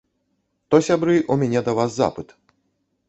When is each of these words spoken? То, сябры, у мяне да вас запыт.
То, 0.69 0.79
сябры, 0.87 1.15
у 1.35 1.37
мяне 1.43 1.61
да 1.67 1.77
вас 1.81 1.91
запыт. 2.01 2.35